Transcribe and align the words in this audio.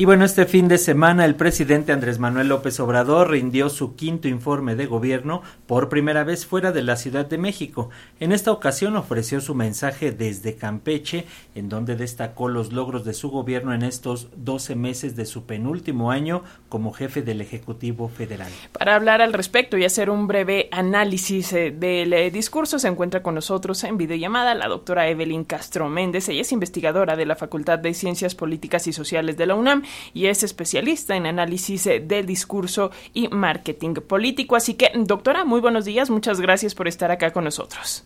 Y 0.00 0.04
bueno, 0.04 0.24
este 0.24 0.46
fin 0.46 0.68
de 0.68 0.78
semana 0.78 1.24
el 1.24 1.34
presidente 1.34 1.90
Andrés 1.90 2.20
Manuel 2.20 2.46
López 2.46 2.78
Obrador 2.78 3.32
rindió 3.32 3.68
su 3.68 3.96
quinto 3.96 4.28
informe 4.28 4.76
de 4.76 4.86
gobierno 4.86 5.42
por 5.66 5.88
primera 5.88 6.22
vez 6.22 6.46
fuera 6.46 6.70
de 6.70 6.84
la 6.84 6.94
Ciudad 6.94 7.26
de 7.26 7.36
México. 7.36 7.90
En 8.20 8.30
esta 8.30 8.52
ocasión 8.52 8.94
ofreció 8.94 9.40
su 9.40 9.56
mensaje 9.56 10.12
desde 10.12 10.54
Campeche, 10.54 11.24
en 11.56 11.68
donde 11.68 11.96
destacó 11.96 12.48
los 12.48 12.72
logros 12.72 13.04
de 13.04 13.12
su 13.12 13.28
gobierno 13.28 13.74
en 13.74 13.82
estos 13.82 14.28
12 14.36 14.76
meses 14.76 15.16
de 15.16 15.26
su 15.26 15.46
penúltimo 15.46 16.12
año 16.12 16.44
como 16.68 16.92
jefe 16.92 17.22
del 17.22 17.40
Ejecutivo 17.40 18.08
Federal. 18.08 18.52
Para 18.78 18.94
hablar 18.94 19.20
al 19.20 19.32
respecto 19.32 19.76
y 19.78 19.84
hacer 19.84 20.10
un 20.10 20.28
breve 20.28 20.68
análisis 20.70 21.52
eh, 21.54 21.74
del 21.76 22.12
eh, 22.12 22.30
discurso, 22.30 22.78
se 22.78 22.86
encuentra 22.86 23.24
con 23.24 23.34
nosotros 23.34 23.82
en 23.82 23.98
videollamada 23.98 24.54
la 24.54 24.68
doctora 24.68 25.08
Evelyn 25.08 25.42
Castro 25.42 25.88
Méndez. 25.88 26.28
Ella 26.28 26.42
es 26.42 26.52
investigadora 26.52 27.16
de 27.16 27.26
la 27.26 27.34
Facultad 27.34 27.80
de 27.80 27.94
Ciencias 27.94 28.36
Políticas 28.36 28.86
y 28.86 28.92
Sociales 28.92 29.36
de 29.36 29.46
la 29.46 29.56
UNAM 29.56 29.82
y 30.14 30.26
es 30.26 30.42
especialista 30.42 31.16
en 31.16 31.26
análisis 31.26 31.86
eh, 31.86 32.00
del 32.00 32.26
discurso 32.26 32.90
y 33.14 33.28
marketing 33.28 33.94
político. 33.94 34.56
Así 34.56 34.74
que, 34.74 34.90
doctora, 34.94 35.44
muy 35.44 35.60
buenos 35.60 35.84
días, 35.84 36.10
muchas 36.10 36.40
gracias 36.40 36.74
por 36.74 36.88
estar 36.88 37.10
acá 37.10 37.32
con 37.32 37.44
nosotros. 37.44 38.04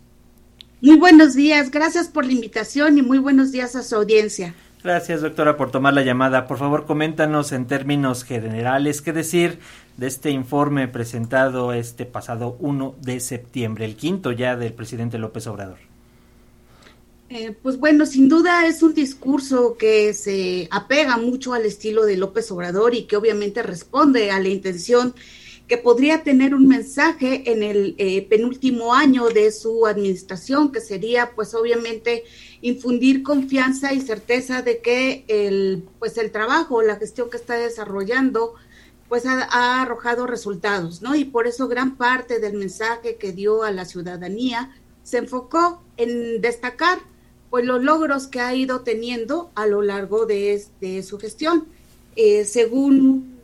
Muy 0.80 0.96
buenos 0.96 1.34
días, 1.34 1.70
gracias 1.70 2.08
por 2.08 2.24
la 2.26 2.32
invitación 2.32 2.98
y 2.98 3.02
muy 3.02 3.18
buenos 3.18 3.52
días 3.52 3.76
a 3.76 3.82
su 3.82 3.94
audiencia. 3.94 4.54
Gracias, 4.82 5.20
doctora, 5.20 5.56
por 5.56 5.70
tomar 5.70 5.94
la 5.94 6.02
llamada. 6.02 6.48
Por 6.48 6.58
favor, 6.58 6.86
coméntanos 6.86 7.52
en 7.52 7.66
términos 7.66 8.24
generales 8.24 9.00
qué 9.00 9.12
decir 9.12 9.60
de 9.96 10.08
este 10.08 10.30
informe 10.30 10.88
presentado 10.88 11.72
este 11.72 12.04
pasado 12.04 12.56
1 12.58 12.96
de 13.00 13.20
septiembre, 13.20 13.84
el 13.84 13.94
quinto 13.94 14.32
ya 14.32 14.56
del 14.56 14.72
presidente 14.72 15.18
López 15.18 15.46
Obrador. 15.46 15.91
Eh, 17.34 17.56
pues 17.62 17.78
bueno, 17.78 18.04
sin 18.04 18.28
duda 18.28 18.66
es 18.66 18.82
un 18.82 18.92
discurso 18.92 19.78
que 19.78 20.12
se 20.12 20.68
apega 20.70 21.16
mucho 21.16 21.54
al 21.54 21.64
estilo 21.64 22.04
de 22.04 22.18
López 22.18 22.50
Obrador 22.50 22.94
y 22.94 23.04
que 23.04 23.16
obviamente 23.16 23.62
responde 23.62 24.30
a 24.30 24.38
la 24.38 24.50
intención 24.50 25.14
que 25.66 25.78
podría 25.78 26.24
tener 26.24 26.54
un 26.54 26.68
mensaje 26.68 27.50
en 27.50 27.62
el 27.62 27.94
eh, 27.96 28.28
penúltimo 28.28 28.92
año 28.92 29.30
de 29.30 29.50
su 29.50 29.86
administración, 29.86 30.72
que 30.72 30.82
sería 30.82 31.30
pues 31.34 31.54
obviamente 31.54 32.24
infundir 32.60 33.22
confianza 33.22 33.94
y 33.94 34.02
certeza 34.02 34.60
de 34.60 34.82
que 34.82 35.24
el 35.26 35.84
pues 35.98 36.18
el 36.18 36.32
trabajo, 36.32 36.82
la 36.82 36.96
gestión 36.96 37.30
que 37.30 37.38
está 37.38 37.54
desarrollando 37.54 38.56
pues 39.08 39.24
ha, 39.24 39.48
ha 39.50 39.80
arrojado 39.80 40.26
resultados, 40.26 41.00
¿no? 41.00 41.14
Y 41.14 41.24
por 41.24 41.46
eso 41.46 41.66
gran 41.66 41.96
parte 41.96 42.40
del 42.40 42.58
mensaje 42.58 43.16
que 43.16 43.32
dio 43.32 43.62
a 43.62 43.70
la 43.70 43.86
ciudadanía 43.86 44.70
se 45.02 45.16
enfocó 45.16 45.82
en 45.96 46.42
destacar 46.42 46.98
pues 47.52 47.66
los 47.66 47.84
logros 47.84 48.28
que 48.28 48.40
ha 48.40 48.54
ido 48.54 48.80
teniendo 48.80 49.50
a 49.54 49.66
lo 49.66 49.82
largo 49.82 50.24
de, 50.24 50.64
su 51.06 51.18
gestión. 51.18 51.66
Eh, 52.16 52.46
según 52.46 53.38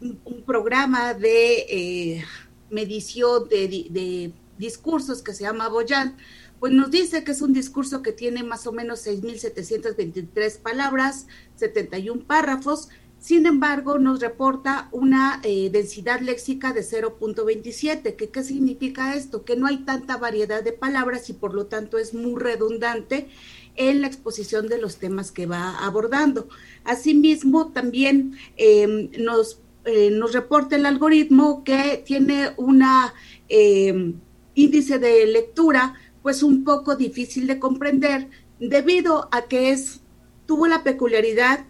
un, 0.00 0.42
programa 0.44 1.14
de 1.14 1.58
eh, 1.70 2.24
medición 2.68 3.48
de, 3.48 4.32
discursos 4.58 5.22
que 5.22 5.32
se 5.32 5.44
llama 5.44 5.68
Boyan, 5.68 6.16
pues 6.58 6.72
nos 6.72 6.90
dice 6.90 7.22
que 7.22 7.30
es 7.30 7.42
un 7.42 7.52
discurso 7.52 8.02
que 8.02 8.10
tiene 8.10 8.42
más 8.42 8.66
o 8.66 8.72
menos 8.72 9.06
6.723 9.06 10.58
palabras, 10.58 11.28
71 11.54 12.24
párrafos, 12.24 12.88
sin 13.24 13.46
embargo, 13.46 13.98
nos 13.98 14.20
reporta 14.20 14.90
una 14.92 15.40
eh, 15.44 15.70
densidad 15.72 16.20
léxica 16.20 16.74
de 16.74 16.82
0.27. 16.82 18.16
¿Qué 18.30 18.44
significa 18.44 19.16
esto? 19.16 19.46
Que 19.46 19.56
no 19.56 19.66
hay 19.66 19.78
tanta 19.78 20.18
variedad 20.18 20.62
de 20.62 20.72
palabras 20.72 21.30
y 21.30 21.32
por 21.32 21.54
lo 21.54 21.64
tanto 21.64 21.96
es 21.96 22.12
muy 22.12 22.38
redundante 22.38 23.28
en 23.76 24.02
la 24.02 24.08
exposición 24.08 24.68
de 24.68 24.76
los 24.76 24.98
temas 24.98 25.32
que 25.32 25.46
va 25.46 25.74
abordando. 25.86 26.48
Asimismo, 26.84 27.72
también 27.72 28.36
em, 28.58 29.08
nos, 29.18 29.58
eh, 29.86 30.10
nos 30.10 30.34
reporta 30.34 30.76
el 30.76 30.84
algoritmo 30.84 31.64
que 31.64 32.02
tiene 32.04 32.50
una 32.58 33.14
em, 33.48 34.20
índice 34.54 34.98
de 34.98 35.24
lectura 35.24 35.94
pues 36.22 36.42
un 36.42 36.62
poco 36.62 36.94
difícil 36.94 37.46
de 37.46 37.58
comprender 37.58 38.28
debido 38.60 39.30
a 39.32 39.46
que 39.46 39.70
es 39.70 40.02
tuvo 40.44 40.66
la 40.66 40.84
peculiaridad 40.84 41.64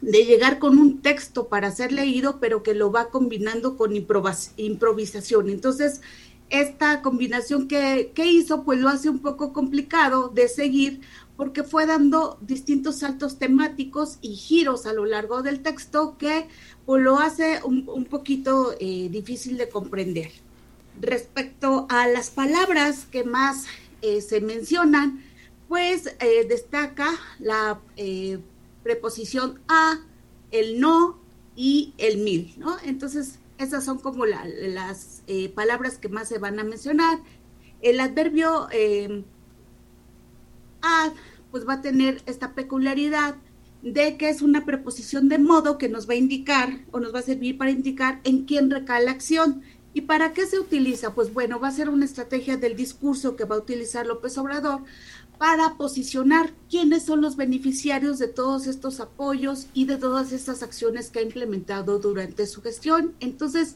de 0.00 0.24
llegar 0.24 0.58
con 0.58 0.78
un 0.78 1.02
texto 1.02 1.48
para 1.48 1.70
ser 1.70 1.92
leído, 1.92 2.38
pero 2.40 2.62
que 2.62 2.74
lo 2.74 2.90
va 2.90 3.10
combinando 3.10 3.76
con 3.76 3.94
improvisación. 3.94 5.50
Entonces, 5.50 6.00
esta 6.48 7.00
combinación 7.02 7.68
que, 7.68 8.12
hizo, 8.16 8.64
pues 8.64 8.80
lo 8.80 8.88
hace 8.88 9.08
un 9.08 9.20
poco 9.20 9.52
complicado 9.52 10.28
de 10.28 10.48
seguir 10.48 11.00
porque 11.36 11.62
fue 11.64 11.86
dando 11.86 12.38
distintos 12.42 12.98
saltos 12.98 13.38
temáticos 13.38 14.18
y 14.20 14.34
giros 14.34 14.84
a 14.84 14.92
lo 14.92 15.06
largo 15.06 15.42
del 15.42 15.60
texto 15.62 16.18
que 16.18 16.48
pues, 16.84 17.02
lo 17.02 17.18
hace 17.18 17.60
un, 17.64 18.04
poquito 18.04 18.74
eh, 18.78 19.08
difícil 19.10 19.56
de 19.56 19.68
comprender. 19.68 20.32
Respecto 21.00 21.86
a 21.88 22.08
las 22.08 22.30
palabras 22.30 23.06
que 23.10 23.24
más 23.24 23.64
eh, 24.02 24.20
se 24.20 24.40
mencionan, 24.40 25.24
pues 25.68 26.14
eh, 26.18 26.46
destaca 26.46 27.12
la 27.38 27.80
preposición 28.90 29.60
a, 29.68 30.00
el 30.50 30.80
no 30.80 31.20
y 31.54 31.94
el 31.96 32.18
mil, 32.18 32.54
¿no? 32.58 32.76
Entonces, 32.84 33.38
esas 33.58 33.84
son 33.84 33.98
como 33.98 34.26
las 34.26 35.22
eh, 35.28 35.48
palabras 35.50 35.96
que 35.96 36.08
más 36.08 36.28
se 36.28 36.38
van 36.38 36.58
a 36.58 36.64
mencionar. 36.64 37.20
El 37.82 38.00
adverbio 38.00 38.66
eh, 38.72 39.22
pues 41.52 41.68
va 41.68 41.74
a 41.74 41.82
tener 41.82 42.20
esta 42.26 42.54
peculiaridad 42.54 43.36
de 43.82 44.16
que 44.16 44.28
es 44.28 44.42
una 44.42 44.64
preposición 44.64 45.28
de 45.28 45.38
modo 45.38 45.78
que 45.78 45.88
nos 45.88 46.08
va 46.08 46.14
a 46.14 46.16
indicar 46.16 46.80
o 46.90 46.98
nos 46.98 47.14
va 47.14 47.20
a 47.20 47.22
servir 47.22 47.56
para 47.58 47.70
indicar 47.70 48.20
en 48.24 48.44
quién 48.44 48.70
recae 48.70 49.04
la 49.04 49.12
acción. 49.12 49.62
¿Y 49.94 50.02
para 50.02 50.32
qué 50.32 50.46
se 50.46 50.58
utiliza? 50.58 51.14
Pues 51.14 51.32
bueno, 51.32 51.60
va 51.60 51.68
a 51.68 51.72
ser 51.72 51.88
una 51.88 52.04
estrategia 52.04 52.56
del 52.56 52.76
discurso 52.76 53.36
que 53.36 53.44
va 53.44 53.54
a 53.54 53.60
utilizar 53.60 54.06
López 54.06 54.36
Obrador 54.38 54.82
para 55.40 55.78
posicionar 55.78 56.52
quiénes 56.68 57.04
son 57.06 57.22
los 57.22 57.34
beneficiarios 57.34 58.18
de 58.18 58.28
todos 58.28 58.66
estos 58.66 59.00
apoyos 59.00 59.68
y 59.72 59.86
de 59.86 59.96
todas 59.96 60.32
estas 60.32 60.62
acciones 60.62 61.08
que 61.08 61.20
ha 61.20 61.22
implementado 61.22 61.98
durante 61.98 62.46
su 62.46 62.60
gestión. 62.60 63.14
Entonces, 63.20 63.74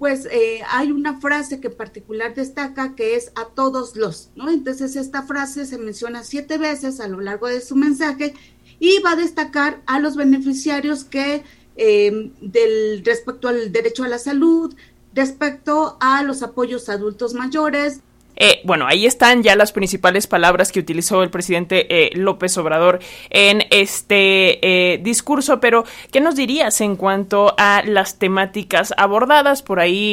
pues 0.00 0.26
eh, 0.32 0.62
hay 0.68 0.90
una 0.90 1.20
frase 1.20 1.60
que 1.60 1.68
en 1.68 1.76
particular 1.76 2.34
destaca 2.34 2.96
que 2.96 3.14
es 3.14 3.30
a 3.36 3.44
todos 3.44 3.94
los, 3.94 4.30
¿no? 4.34 4.50
Entonces 4.50 4.96
esta 4.96 5.22
frase 5.22 5.64
se 5.64 5.78
menciona 5.78 6.24
siete 6.24 6.58
veces 6.58 6.98
a 6.98 7.06
lo 7.06 7.20
largo 7.20 7.46
de 7.46 7.60
su 7.60 7.76
mensaje 7.76 8.34
y 8.80 8.98
va 8.98 9.12
a 9.12 9.16
destacar 9.16 9.82
a 9.86 10.00
los 10.00 10.16
beneficiarios 10.16 11.04
que 11.04 11.44
eh, 11.76 12.32
del 12.40 13.04
respecto 13.04 13.46
al 13.46 13.70
derecho 13.70 14.02
a 14.02 14.08
la 14.08 14.18
salud, 14.18 14.74
respecto 15.14 15.98
a 16.00 16.24
los 16.24 16.42
apoyos 16.42 16.88
a 16.88 16.94
adultos 16.94 17.32
mayores, 17.32 18.00
eh, 18.36 18.60
bueno, 18.64 18.86
ahí 18.86 19.06
están 19.06 19.42
ya 19.42 19.56
las 19.56 19.72
principales 19.72 20.26
palabras 20.26 20.70
que 20.70 20.80
utilizó 20.80 21.22
el 21.22 21.30
presidente 21.30 21.86
eh, 21.88 22.10
López 22.14 22.56
Obrador 22.58 23.00
en 23.30 23.64
este 23.70 24.92
eh, 24.94 24.98
discurso, 24.98 25.58
pero 25.58 25.84
¿qué 26.12 26.20
nos 26.20 26.36
dirías 26.36 26.80
en 26.82 26.96
cuanto 26.96 27.54
a 27.56 27.82
las 27.84 28.18
temáticas 28.18 28.92
abordadas 28.96 29.62
por 29.62 29.80
ahí? 29.80 30.06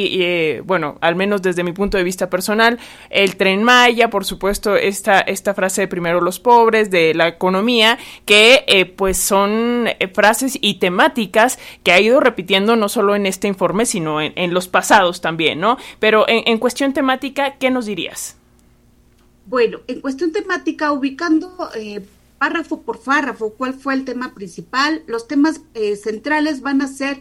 bueno, 0.64 0.98
al 1.00 1.16
menos 1.16 1.42
desde 1.42 1.64
mi 1.64 1.72
punto 1.72 1.98
de 1.98 2.04
vista 2.04 2.30
personal, 2.30 2.78
el 3.10 3.36
tren 3.36 3.62
Maya, 3.62 4.08
por 4.08 4.24
supuesto, 4.24 4.76
esta, 4.76 5.20
esta 5.20 5.54
frase 5.54 5.82
de 5.82 5.88
primero 5.88 6.20
los 6.20 6.40
pobres, 6.40 6.90
de 6.90 7.14
la 7.14 7.28
economía, 7.28 7.98
que 8.24 8.92
pues 8.96 9.18
son 9.18 9.88
frases 10.12 10.58
y 10.60 10.74
temáticas 10.74 11.58
que 11.82 11.92
ha 11.92 12.00
ido 12.00 12.20
repitiendo 12.20 12.76
no 12.76 12.88
solo 12.88 13.14
en 13.14 13.26
este 13.26 13.48
informe, 13.48 13.86
sino 13.86 14.20
en, 14.20 14.54
los 14.54 14.68
pasados 14.68 15.20
también, 15.20 15.60
¿no? 15.60 15.76
Pero 15.98 16.24
en 16.28 16.58
cuestión 16.58 16.92
temática, 16.92 17.56
¿qué 17.58 17.70
nos 17.70 17.86
dirías? 17.86 18.13
Bueno, 19.46 19.80
en 19.86 20.00
cuestión 20.00 20.32
temática, 20.32 20.92
ubicando 20.92 21.70
eh, 21.74 22.04
párrafo 22.38 22.82
por 22.82 23.00
párrafo 23.00 23.54
cuál 23.54 23.74
fue 23.74 23.94
el 23.94 24.04
tema 24.04 24.34
principal, 24.34 25.02
los 25.06 25.28
temas 25.28 25.60
eh, 25.74 25.96
centrales 25.96 26.60
van 26.60 26.82
a 26.82 26.88
ser 26.88 27.20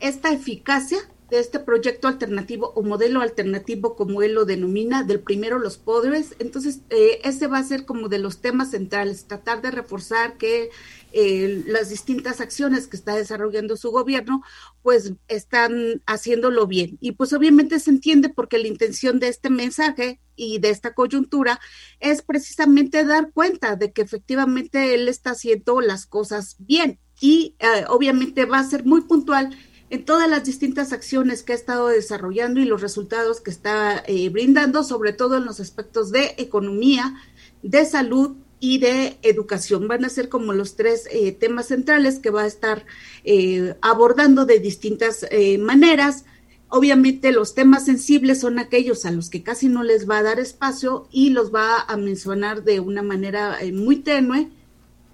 esta 0.00 0.32
eficacia 0.32 0.98
de 1.32 1.38
este 1.38 1.60
proyecto 1.60 2.08
alternativo 2.08 2.74
o 2.74 2.82
modelo 2.82 3.22
alternativo, 3.22 3.96
como 3.96 4.20
él 4.20 4.34
lo 4.34 4.44
denomina, 4.44 5.02
del 5.02 5.20
primero 5.20 5.58
los 5.58 5.78
pobres. 5.78 6.36
Entonces, 6.38 6.80
eh, 6.90 7.20
ese 7.24 7.46
va 7.46 7.56
a 7.56 7.64
ser 7.64 7.86
como 7.86 8.10
de 8.10 8.18
los 8.18 8.42
temas 8.42 8.72
centrales, 8.72 9.24
tratar 9.24 9.62
de 9.62 9.70
reforzar 9.70 10.36
que 10.36 10.68
eh, 11.12 11.64
las 11.66 11.88
distintas 11.88 12.42
acciones 12.42 12.86
que 12.86 12.98
está 12.98 13.16
desarrollando 13.16 13.78
su 13.78 13.90
gobierno, 13.90 14.42
pues 14.82 15.14
están 15.26 16.02
haciéndolo 16.06 16.66
bien. 16.66 16.98
Y 17.00 17.12
pues 17.12 17.32
obviamente 17.32 17.80
se 17.80 17.88
entiende 17.88 18.28
porque 18.28 18.58
la 18.58 18.68
intención 18.68 19.18
de 19.18 19.28
este 19.28 19.48
mensaje 19.48 20.20
y 20.36 20.58
de 20.58 20.68
esta 20.68 20.92
coyuntura 20.92 21.60
es 21.98 22.20
precisamente 22.20 23.06
dar 23.06 23.32
cuenta 23.32 23.76
de 23.76 23.90
que 23.90 24.02
efectivamente 24.02 24.94
él 24.94 25.08
está 25.08 25.30
haciendo 25.30 25.80
las 25.80 26.04
cosas 26.04 26.56
bien. 26.58 27.00
Y 27.22 27.56
eh, 27.58 27.86
obviamente 27.88 28.44
va 28.44 28.58
a 28.58 28.64
ser 28.64 28.84
muy 28.84 29.00
puntual 29.00 29.56
en 29.92 30.06
todas 30.06 30.26
las 30.26 30.42
distintas 30.44 30.94
acciones 30.94 31.42
que 31.42 31.52
ha 31.52 31.54
estado 31.54 31.88
desarrollando 31.88 32.60
y 32.60 32.64
los 32.64 32.80
resultados 32.80 33.42
que 33.42 33.50
está 33.50 34.02
eh, 34.06 34.30
brindando, 34.30 34.84
sobre 34.84 35.12
todo 35.12 35.36
en 35.36 35.44
los 35.44 35.60
aspectos 35.60 36.10
de 36.10 36.34
economía, 36.38 37.14
de 37.62 37.84
salud 37.84 38.36
y 38.58 38.78
de 38.78 39.18
educación. 39.20 39.88
Van 39.88 40.06
a 40.06 40.08
ser 40.08 40.30
como 40.30 40.54
los 40.54 40.76
tres 40.76 41.06
eh, 41.10 41.32
temas 41.32 41.66
centrales 41.66 42.20
que 42.20 42.30
va 42.30 42.44
a 42.44 42.46
estar 42.46 42.86
eh, 43.24 43.74
abordando 43.82 44.46
de 44.46 44.60
distintas 44.60 45.26
eh, 45.30 45.58
maneras. 45.58 46.24
Obviamente 46.68 47.30
los 47.30 47.54
temas 47.54 47.84
sensibles 47.84 48.40
son 48.40 48.58
aquellos 48.58 49.04
a 49.04 49.10
los 49.10 49.28
que 49.28 49.42
casi 49.42 49.68
no 49.68 49.82
les 49.82 50.08
va 50.08 50.18
a 50.18 50.22
dar 50.22 50.40
espacio 50.40 51.06
y 51.12 51.30
los 51.30 51.54
va 51.54 51.82
a 51.82 51.98
mencionar 51.98 52.64
de 52.64 52.80
una 52.80 53.02
manera 53.02 53.58
muy 53.74 53.96
tenue. 53.96 54.48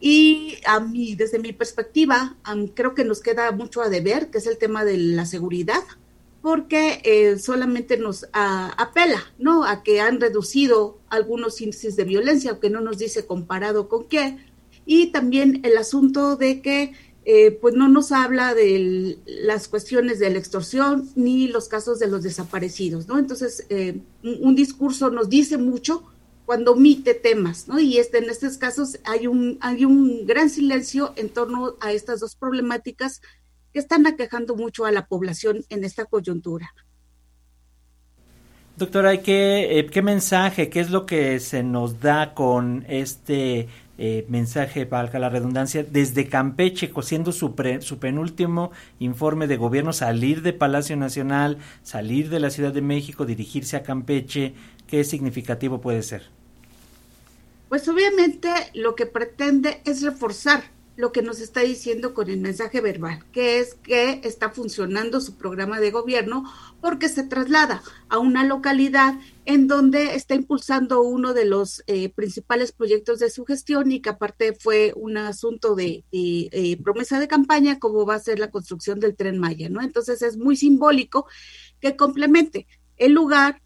Y 0.01 0.59
a 0.67 0.81
mí, 0.81 1.15
desde 1.15 1.39
mi 1.39 1.53
perspectiva, 1.53 2.37
creo 2.75 2.95
que 2.95 3.05
nos 3.05 3.21
queda 3.21 3.51
mucho 3.53 3.83
a 3.83 3.89
deber, 3.89 4.31
que 4.31 4.39
es 4.39 4.47
el 4.47 4.59
tema 4.59 4.85
de 4.85 4.97
la 4.97 5.27
seguridad 5.27 5.83
porque 6.41 7.01
eh, 7.05 7.39
solamente 7.39 7.97
nos 7.97 8.27
apela, 8.33 9.23
¿no? 9.39 9.65
A 9.65 9.83
que 9.83 10.01
han 10.01 10.21
reducido 10.21 10.99
algunos 11.09 11.61
índices 11.61 11.97
de 11.97 12.05
violencia, 12.05 12.53
aunque 12.53 12.71
no 12.71 12.81
nos 12.81 12.99
dice 12.99 13.27
comparado 13.27 13.89
con 13.89 14.07
qué. 14.07 14.39
Y 14.87 15.09
también 15.09 15.61
el 15.65 15.77
asunto 15.77 16.37
de 16.37 16.63
que, 16.63 16.93
eh, 17.25 17.51
pues 17.51 17.75
no 17.75 17.89
nos 17.89 18.13
habla 18.13 18.55
de 18.55 19.19
las 19.27 19.69
cuestiones 19.69 20.19
de 20.19 20.31
la 20.31 20.39
extorsión 20.39 21.11
ni 21.15 21.49
los 21.49 21.69
casos 21.69 21.99
de 21.99 22.07
los 22.07 22.23
desaparecidos, 22.23 23.07
¿no? 23.09 23.19
Entonces, 23.19 23.67
eh, 23.69 24.01
un, 24.23 24.55
discurso 24.55 25.11
nos 25.11 25.29
dice 25.29 25.59
mucho 25.59 26.05
cuando 26.49 26.73
omite 26.73 27.13
temas, 27.13 27.69
¿no? 27.69 27.79
Y 27.79 27.99
este, 27.99 28.17
en 28.17 28.31
estos 28.31 28.57
casos 28.57 28.99
hay 29.05 29.27
un, 29.27 29.59
hay 29.61 29.85
un 29.85 30.25
gran 30.25 30.49
silencio 30.49 31.13
en 31.17 31.29
torno 31.29 31.75
a 31.83 31.93
estas 31.93 32.21
dos 32.21 32.37
problemáticas 32.37 33.21
que 33.71 33.79
están 33.79 34.07
aquejando 34.07 34.57
mucho 34.57 34.87
a 34.87 34.91
la 34.91 35.05
población 35.09 35.67
en 35.69 35.85
esta 35.85 36.07
coyuntura. 36.07 36.73
Doctora, 38.79 39.21
¿qué, 39.21 39.79
eh, 39.79 39.87
¿qué 39.89 40.01
mensaje, 40.01 40.71
qué 40.71 40.81
es 40.81 40.89
lo 40.89 41.05
que 41.05 41.39
se 41.39 41.63
nos 41.63 42.01
da 42.01 42.33
con 42.33 42.87
este 42.89 43.69
eh, 43.99 44.25
mensaje, 44.31 44.87
valga 44.87 45.19
la 45.19 45.29
redundancia, 45.29 45.85
desde 45.85 46.29
Campeche, 46.29 46.91
siendo 47.03 47.31
su, 47.33 47.55
su 47.81 47.99
penúltimo 47.99 48.71
informe 49.01 49.49
de 49.49 49.59
gobierno, 49.59 49.93
salir 49.93 50.41
de 50.41 50.55
Palacio 50.55 50.97
Nacional, 50.97 51.59
salir 51.83 52.31
de 52.31 52.41
la 52.41 52.49
Ciudad 52.49 52.73
de 52.73 52.81
México, 52.81 53.27
dirigirse 53.27 53.77
a 53.77 53.83
Campeche, 53.83 54.55
¿qué 54.87 55.05
significativo 55.05 55.83
puede 55.83 56.03
ser? 56.03 56.38
Pues 57.69 57.87
obviamente 57.89 58.51
lo 58.75 58.95
que 58.95 59.07
pretende 59.07 59.83
es 59.85 60.03
reforzar 60.03 60.65
lo 60.99 61.13
que 61.13 61.23
nos 61.23 61.39
está 61.39 61.61
diciendo 61.61 62.13
con 62.13 62.29
el 62.29 62.41
mensaje 62.41 62.81
verbal, 62.81 63.25
que 63.31 63.61
es 63.61 63.75
que 63.75 64.21
está 64.25 64.51
funcionando 64.51 65.21
su 65.21 65.37
programa 65.37 65.79
de 65.79 65.93
gobierno 65.93 66.43
porque 66.81 67.09
se 67.09 67.23
traslada 67.23 67.85
a 68.09 68.19
una 68.19 68.43
localidad 68.43 69.15
en 69.45 69.69
donde 69.69 70.17
está 70.17 70.35
impulsando 70.35 71.03
uno 71.03 71.35
de 71.35 71.45
los 71.45 71.85
eh, 71.87 72.09
principales 72.09 72.73
proyectos 72.73 73.21
de 73.21 73.31
su 73.31 73.45
gestión 73.45 73.93
y 73.93 74.01
que 74.01 74.11
aparte 74.11 74.55
fue 74.59 74.93
un 74.97 75.19
asunto 75.19 75.77
de 75.77 76.03
eh, 76.11 76.83
promesa 76.83 77.21
de 77.21 77.29
campaña, 77.29 77.79
como 77.79 78.05
va 78.05 78.17
a 78.17 78.19
ser 78.19 78.41
la 78.41 78.51
construcción 78.51 78.99
del 78.99 79.15
tren 79.15 79.39
Maya, 79.39 79.69
¿no? 79.69 79.81
Entonces 79.83 80.21
es 80.23 80.37
muy 80.37 80.57
simbólico 80.57 81.29
que 81.81 81.95
complemente 81.95 82.67
el 82.97 83.13
lugar 83.13 83.63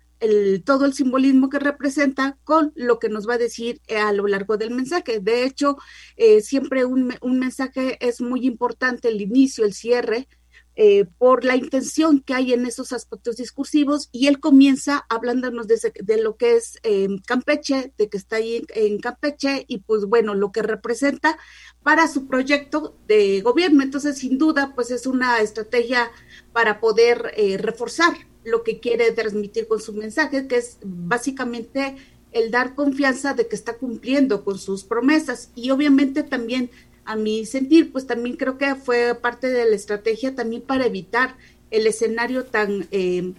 todo 0.65 0.85
el 0.85 0.95
simbolismo 0.95 1.49
que 1.49 1.59
representa 1.59 2.39
con 2.45 2.73
lo 2.77 2.99
que 2.99 3.09
nos 3.09 3.29
va 3.29 3.35
a 3.35 3.39
decir 3.39 3.81
eh, 3.89 3.97
a 3.97 4.13
lo 4.13 4.27
largo 4.27 4.57
del 4.57 4.71
mensaje. 4.71 5.21
De 5.21 5.45
hecho, 5.45 5.77
eh, 6.17 6.41
siempre 6.41 6.85
un, 6.85 7.17
mensaje 7.23 7.99
es 8.01 8.21
muy 8.21 8.47
importante, 8.47 9.09
el 9.09 9.21
inicio, 9.21 9.65
el 9.65 9.75
cierre, 9.75 10.29
eh, 10.75 11.05
por 11.19 11.45
la 11.45 11.55
intención 11.57 12.21
que 12.21 12.33
hay 12.33 12.55
en 12.55 12.65
esos 12.65 12.93
aspectos 12.93 13.37
discursivos 13.37 14.09
y 14.11 14.29
él 14.29 14.41
comienza 14.41 15.05
hablándonos 15.11 15.67
de, 15.67 16.23
lo 16.23 16.37
que 16.37 16.57
es 16.57 16.79
Campeche, 17.27 17.93
de 17.99 18.09
que 18.09 18.17
está 18.17 18.37
ahí 18.37 18.65
en, 18.75 18.99
Campeche 18.99 19.65
y 19.69 19.79
pues 19.79 20.07
bueno, 20.07 20.35
lo 20.35 20.51
que 20.51 20.63
representa 20.63 21.37
para 21.83 22.09
su 22.09 22.27
proyecto 22.27 22.97
de 23.07 23.43
gobierno. 23.43 23.83
Entonces, 23.83 24.19
sin 24.19 24.39
duda, 24.39 24.73
pues 24.75 24.91
es 24.91 25.07
una 25.07 25.41
estrategia 25.41 26.11
para 26.53 26.81
poder 26.81 27.35
reforzar 27.59 28.15
lo 28.45 28.63
que 28.63 28.81
quiere 28.81 29.11
transmitir 29.13 29.69
con 29.69 29.81
su 29.81 29.93
mensaje, 29.93 30.47
que 30.47 30.57
es 30.57 30.79
básicamente 30.85 31.97
el 32.33 32.51
dar 32.51 32.75
confianza 32.75 33.35
de 33.35 33.47
que 33.47 33.57
está 33.57 33.75
cumpliendo 33.75 34.45
con 34.45 34.59
sus 34.59 34.85
promesas. 34.85 35.51
Y 35.55 35.71
obviamente 35.71 36.23
también 36.23 36.71
a 37.05 37.17
mi 37.17 37.45
sentir, 37.47 37.93
pues 37.93 38.07
también 38.07 38.37
creo 38.37 38.59
que 38.59 38.75
fue 38.75 39.15
parte 39.15 39.49
de 39.49 39.69
la 39.69 39.77
estrategia 39.77 40.35
también 40.35 40.63
para 40.63 40.87
evitar 40.87 41.37
el 41.71 41.87
escenario 41.87 42.45
tan, 42.45 42.87
eh, 42.91 43.33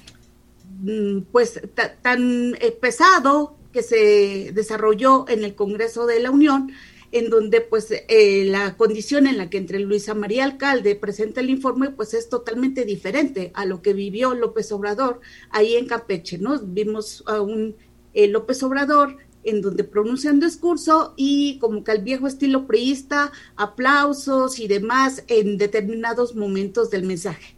mm, 0.82 1.22
pues, 1.32 1.62
tan 2.02 2.56
eh, 2.56 2.72
pesado 2.80 3.56
que 3.72 3.84
se 3.84 4.52
desarrolló 4.54 5.26
en 5.28 5.44
el 5.44 5.56
Congreso 5.56 6.06
de 6.06 6.20
la 6.20 6.32
Unión, 6.32 6.72
en 7.14 7.30
donde 7.30 7.62
pues 7.62 7.90
eh, 7.92 8.46
la 8.46 8.76
condición 8.76 9.28
en 9.28 9.38
la 9.38 9.50
que 9.50 9.60
entre 9.60 9.80
Luisa 9.80 10.16
María 10.16 10.44
Alcalde 10.44 10.96
presenta 10.96 11.42
el 11.42 11.52
informe 11.52 11.92
pues 11.92 12.16
es 12.16 12.28
totalmente 12.28 12.86
diferente 12.86 13.52
a 13.54 13.66
lo 13.66 13.84
que 13.84 13.94
vivió 13.94 14.34
López 14.34 14.72
Obrador 14.72 15.22
ahí 15.52 15.76
en 15.76 15.86
Campeche, 15.86 16.40
¿no? 16.40 16.60
Vimos 16.60 17.24
a 17.28 17.40
un 17.40 17.76
eh, 18.16 18.28
López 18.28 18.64
Obrador 18.64 19.18
en 19.44 19.62
donde 19.62 19.84
pronuncia 19.84 20.32
un 20.32 20.40
discurso 20.40 21.14
y 21.16 21.60
como 21.60 21.84
que 21.84 21.92
al 21.92 22.02
viejo 22.02 22.26
estilo 22.26 22.66
priista, 22.66 23.32
aplausos 23.56 24.60
y 24.60 24.68
demás 24.68 25.24
en 25.28 25.60
determinados 25.60 26.36
momentos 26.36 26.90
del 26.90 27.04
mensaje. 27.04 27.56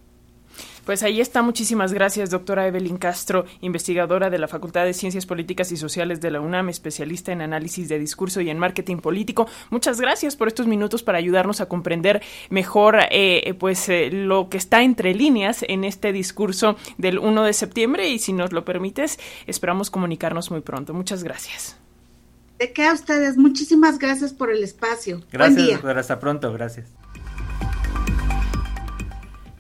Pues 0.86 1.04
ahí 1.04 1.20
está. 1.20 1.42
Muchísimas 1.42 1.94
gracias, 1.94 2.30
doctora 2.30 2.68
Evelyn 2.68 2.98
Castro, 2.98 3.46
investigadora 3.62 4.30
de 4.30 4.38
la 4.38 4.48
Facultad 4.48 4.86
de 4.86 4.94
Ciencias 4.94 5.26
Políticas 5.26 5.72
y 5.72 5.78
Sociales 5.78 6.22
de 6.22 6.32
la 6.32 6.42
UNAM, 6.42 6.70
especialista 6.70 7.32
en 7.32 7.42
análisis 7.42 7.90
de 7.90 8.00
discurso 8.00 8.42
y 8.42 8.50
en 8.50 8.60
marketing 8.60 8.98
político. 8.98 9.48
Muchas 9.70 10.00
gracias 10.00 10.36
por 10.36 10.48
estos 10.48 10.68
minutos 10.68 11.04
para 11.04 11.18
ayudarnos 11.18 11.62
a 11.62 11.68
comprender 11.68 12.22
mejor 12.50 13.00
eh, 13.10 13.56
pues 13.60 13.90
eh, 13.90 14.10
lo 14.12 14.50
que 14.50 14.58
está 14.58 14.84
entre 14.84 15.14
líneas 15.14 15.66
en 15.68 15.84
este 15.84 16.14
discurso 16.14 16.76
del 16.98 17.20
1 17.20 17.44
de 17.44 17.54
septiembre 17.54 18.10
y 18.10 18.20
si 18.20 18.34
nos 18.34 18.54
lo 18.54 18.64
permites, 18.64 19.20
esperamos 19.48 19.90
comunicarnos 19.90 20.52
muy 20.52 20.62
pronto. 20.62 20.94
Muchas 20.94 21.24
gracias. 21.24 21.78
De 22.60 22.72
qué 22.72 22.86
a 22.86 22.94
ustedes. 22.94 23.38
Muchísimas 23.38 24.00
gracias 24.00 24.34
por 24.34 24.50
el 24.50 24.64
espacio. 24.64 25.22
Gracias, 25.32 25.68
doctora. 25.68 26.00
Hasta 26.00 26.20
pronto. 26.20 26.54
Gracias. 26.54 26.88